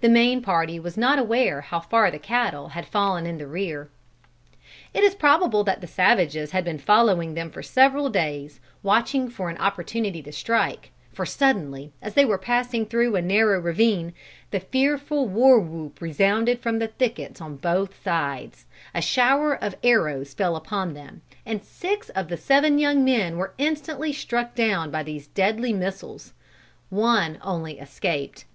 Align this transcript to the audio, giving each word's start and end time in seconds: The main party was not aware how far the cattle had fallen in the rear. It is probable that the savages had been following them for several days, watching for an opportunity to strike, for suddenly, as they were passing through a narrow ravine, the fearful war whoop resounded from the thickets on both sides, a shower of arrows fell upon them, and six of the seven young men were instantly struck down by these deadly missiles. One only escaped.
The 0.00 0.08
main 0.08 0.40
party 0.40 0.80
was 0.80 0.96
not 0.96 1.18
aware 1.18 1.60
how 1.60 1.78
far 1.80 2.10
the 2.10 2.18
cattle 2.18 2.68
had 2.68 2.86
fallen 2.86 3.26
in 3.26 3.36
the 3.36 3.46
rear. 3.46 3.90
It 4.94 5.04
is 5.04 5.14
probable 5.14 5.62
that 5.64 5.82
the 5.82 5.86
savages 5.86 6.52
had 6.52 6.64
been 6.64 6.78
following 6.78 7.34
them 7.34 7.50
for 7.50 7.62
several 7.62 8.08
days, 8.08 8.60
watching 8.82 9.28
for 9.28 9.50
an 9.50 9.58
opportunity 9.58 10.22
to 10.22 10.32
strike, 10.32 10.90
for 11.12 11.26
suddenly, 11.26 11.92
as 12.00 12.14
they 12.14 12.24
were 12.24 12.38
passing 12.38 12.86
through 12.86 13.14
a 13.14 13.20
narrow 13.20 13.60
ravine, 13.60 14.14
the 14.52 14.58
fearful 14.60 15.28
war 15.28 15.60
whoop 15.60 16.00
resounded 16.00 16.60
from 16.60 16.78
the 16.78 16.88
thickets 16.88 17.38
on 17.38 17.56
both 17.56 18.02
sides, 18.02 18.64
a 18.94 19.02
shower 19.02 19.52
of 19.54 19.76
arrows 19.84 20.32
fell 20.32 20.56
upon 20.56 20.94
them, 20.94 21.20
and 21.44 21.62
six 21.62 22.08
of 22.08 22.28
the 22.28 22.38
seven 22.38 22.78
young 22.78 23.04
men 23.04 23.36
were 23.36 23.52
instantly 23.58 24.14
struck 24.14 24.54
down 24.54 24.90
by 24.90 25.02
these 25.02 25.26
deadly 25.26 25.74
missiles. 25.74 26.32
One 26.88 27.36
only 27.42 27.78
escaped. 27.78 28.46